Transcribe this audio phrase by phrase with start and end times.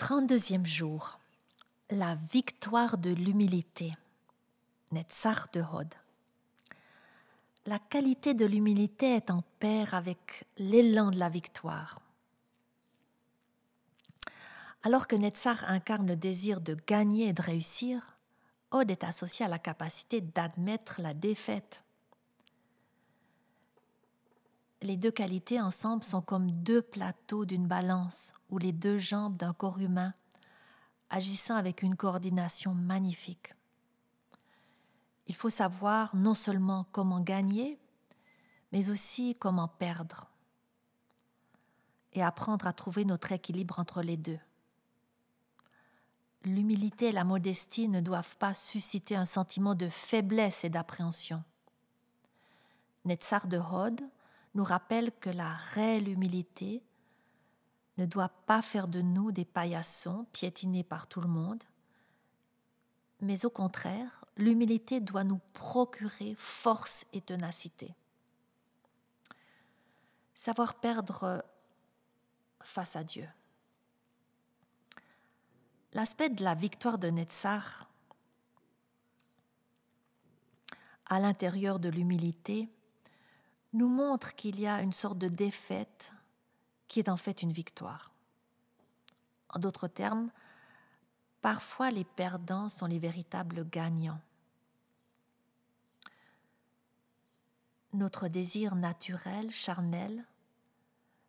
[0.00, 1.20] 32e jour.
[1.90, 3.92] La victoire de l'humilité.
[4.92, 5.92] Netzach de Hod.
[7.66, 12.00] La qualité de l'humilité est en paire avec l'élan de la victoire.
[14.84, 18.16] Alors que Netzach incarne le désir de gagner et de réussir,
[18.70, 21.84] Hod est associé à la capacité d'admettre la défaite.
[24.82, 29.52] Les deux qualités ensemble sont comme deux plateaux d'une balance ou les deux jambes d'un
[29.52, 30.14] corps humain,
[31.10, 33.52] agissant avec une coordination magnifique.
[35.26, 37.78] Il faut savoir non seulement comment gagner,
[38.72, 40.28] mais aussi comment perdre,
[42.14, 44.38] et apprendre à trouver notre équilibre entre les deux.
[46.42, 51.44] L'humilité et la modestie ne doivent pas susciter un sentiment de faiblesse et d'appréhension.
[53.04, 54.00] Netzar de Hod
[54.54, 56.82] nous rappelle que la réelle humilité
[57.98, 61.62] ne doit pas faire de nous des paillassons piétinés par tout le monde,
[63.20, 67.94] mais au contraire, l'humilité doit nous procurer force et ténacité.
[70.34, 71.44] Savoir perdre
[72.62, 73.28] face à Dieu.
[75.92, 77.90] L'aspect de la victoire de Netzar
[81.06, 82.68] à l'intérieur de l'humilité
[83.72, 86.12] nous montre qu'il y a une sorte de défaite
[86.88, 88.12] qui est en fait une victoire.
[89.48, 90.30] En d'autres termes,
[91.40, 94.20] parfois les perdants sont les véritables gagnants.
[97.92, 100.24] Notre désir naturel, charnel,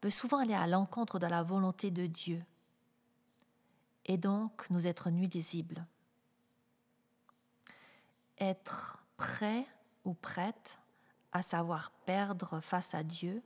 [0.00, 2.44] peut souvent aller à l'encontre de la volonté de Dieu
[4.06, 5.86] et donc nous être nuisibles.
[8.38, 9.66] Être prêt
[10.04, 10.78] ou prête
[11.34, 13.42] à savoir perdre face à Dieu,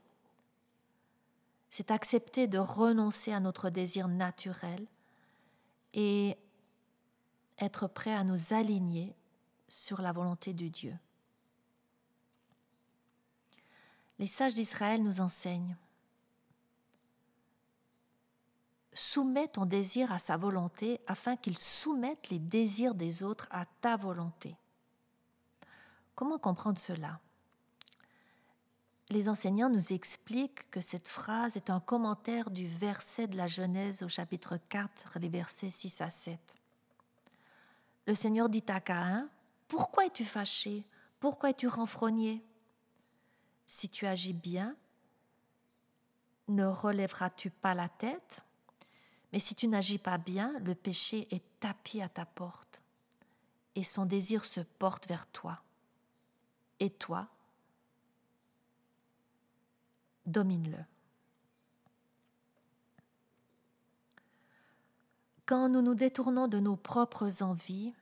[1.70, 4.86] c'est accepter de renoncer à notre désir naturel
[5.95, 6.36] et
[7.58, 9.17] être prêt à nous aligner
[9.69, 10.97] sur la volonté de Dieu.
[14.18, 15.77] Les sages d'Israël nous enseignent
[18.92, 23.96] Soumets ton désir à sa volonté afin qu'il soumette les désirs des autres à ta
[23.96, 24.57] volonté.
[26.17, 27.20] Comment comprendre cela?
[29.11, 34.02] Les enseignants nous expliquent que cette phrase est un commentaire du verset de la Genèse
[34.02, 36.39] au chapitre 4, les versets 6 à 7.
[38.07, 39.29] Le Seigneur dit à Caïn,
[39.67, 40.85] Pourquoi es-tu fâché?
[41.20, 42.45] Pourquoi es-tu renfrogné?
[43.67, 44.77] Si tu agis bien,
[46.48, 48.42] ne relèveras-tu pas la tête?
[49.33, 52.83] Mais si tu n'agis pas bien, le péché est tapis à ta porte,
[53.74, 55.61] et son désir se porte vers toi.
[56.80, 57.29] Et toi,
[60.28, 60.78] domine-le.
[65.46, 67.94] Quand nous nous détournons de nos propres envies,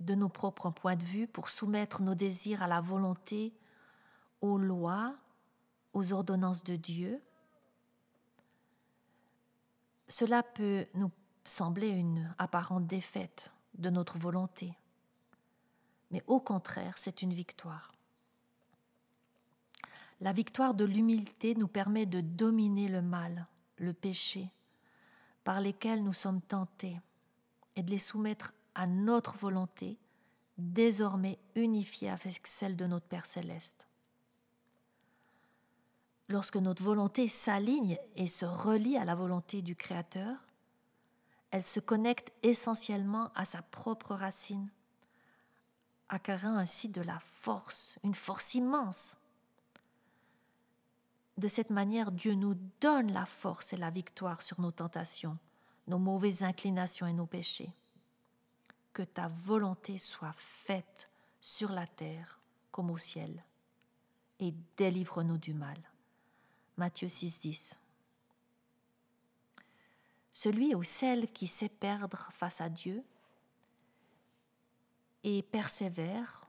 [0.00, 3.54] de nos propres points de vue pour soumettre nos désirs à la volonté,
[4.40, 5.14] aux lois,
[5.92, 7.22] aux ordonnances de Dieu,
[10.08, 11.10] cela peut nous
[11.44, 14.74] sembler une apparente défaite de notre volonté,
[16.10, 17.92] mais au contraire, c'est une victoire.
[20.24, 23.46] La victoire de l'humilité nous permet de dominer le mal,
[23.76, 24.50] le péché,
[25.44, 26.98] par lesquels nous sommes tentés,
[27.76, 29.98] et de les soumettre à notre volonté,
[30.56, 33.86] désormais unifiée avec celle de notre Père céleste.
[36.30, 40.38] Lorsque notre volonté s'aligne et se relie à la volonté du Créateur,
[41.50, 44.70] elle se connecte essentiellement à sa propre racine,
[46.08, 49.18] acquérant ainsi de la force, une force immense
[51.36, 55.38] de cette manière, Dieu nous donne la force et la victoire sur nos tentations,
[55.88, 57.72] nos mauvaises inclinations et nos péchés.
[58.92, 62.40] Que ta volonté soit faite sur la terre
[62.70, 63.44] comme au ciel,
[64.40, 65.78] et délivre-nous du mal.
[66.76, 67.80] Matthieu 6, 10.
[70.32, 73.04] Celui ou celle qui sait perdre face à Dieu
[75.22, 76.48] et persévère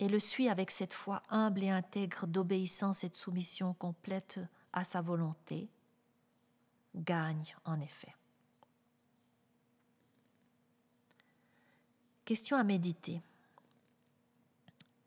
[0.00, 4.40] et le suit avec cette foi humble et intègre d'obéissance et de soumission complète
[4.72, 5.68] à sa volonté,
[6.94, 8.14] gagne en effet.
[12.24, 13.22] Question à méditer.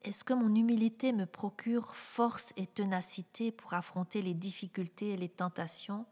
[0.04, 5.30] Est-ce que mon humilité me procure force et ténacité pour affronter les difficultés et les
[5.30, 6.08] tentations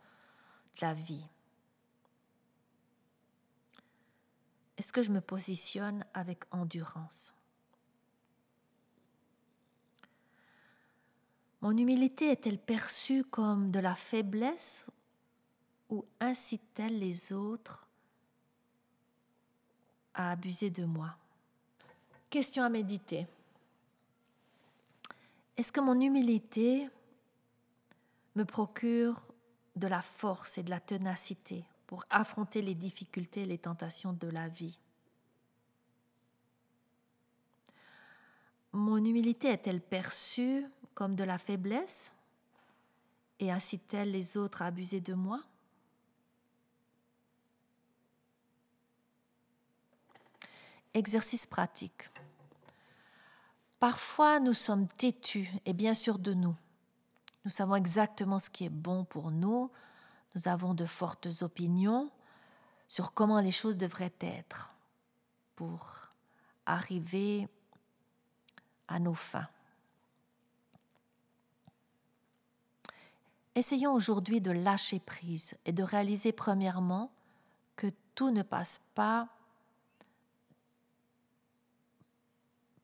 [0.76, 1.26] de la vie?
[4.78, 7.34] Est-ce que je me positionne avec endurance?
[11.62, 14.88] Mon humilité est-elle perçue comme de la faiblesse
[15.90, 17.88] ou incite-t-elle les autres
[20.14, 21.16] à abuser de moi?
[22.30, 23.28] Question à méditer.
[25.58, 26.88] Est-ce que mon humilité
[28.36, 29.34] me procure
[29.76, 34.28] de la force et de la ténacité pour affronter les difficultés et les tentations de
[34.28, 34.80] la vie?
[38.72, 42.16] Mon humilité est-elle perçue comme de la faiblesse
[43.40, 45.42] et incite-t-elle les autres à abuser de moi?
[50.94, 52.10] Exercice pratique.
[53.80, 56.56] Parfois, nous sommes têtus et bien sûrs de nous.
[57.46, 59.72] Nous savons exactement ce qui est bon pour nous.
[60.36, 62.12] Nous avons de fortes opinions
[62.88, 64.74] sur comment les choses devraient être
[65.56, 66.10] pour
[66.66, 67.48] arriver
[68.88, 69.48] à nos fins.
[73.60, 77.12] Essayons aujourd'hui de lâcher prise et de réaliser premièrement
[77.76, 79.28] que tout ne passe pas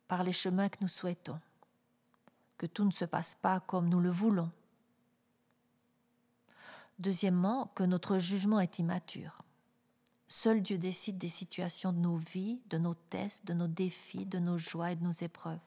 [0.10, 1.40] par les chemins que nous souhaitons,
[2.58, 4.52] que tout ne se passe pas comme nous le voulons.
[7.00, 9.44] Deuxièmement, que notre jugement est immature.
[10.28, 14.40] Seul Dieu décide des situations de nos vies, de nos tests, de nos défis, de
[14.40, 15.58] nos joies et de nos épreuves.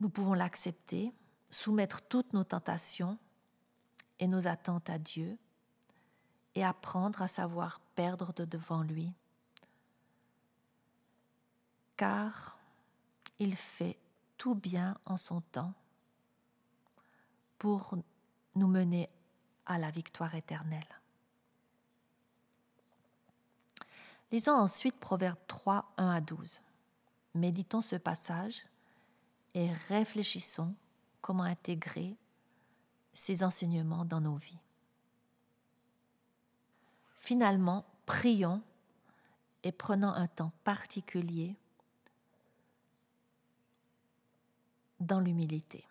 [0.00, 1.12] Nous pouvons l'accepter,
[1.54, 3.18] soumettre toutes nos tentations
[4.18, 5.38] et nos attentes à Dieu
[6.54, 9.12] et apprendre à savoir perdre de devant lui
[11.96, 12.58] car
[13.38, 13.98] il fait
[14.36, 15.74] tout bien en son temps
[17.58, 17.96] pour
[18.54, 19.08] nous mener
[19.66, 20.82] à la victoire éternelle.
[24.30, 26.60] Lisons ensuite Proverbe 3, 1 à 12.
[27.34, 28.66] Méditons ce passage
[29.54, 30.74] et réfléchissons
[31.24, 32.18] comment intégrer
[33.14, 34.58] ces enseignements dans nos vies.
[37.16, 38.60] Finalement, prions
[39.62, 41.56] et prenons un temps particulier
[45.00, 45.86] dans l'humilité.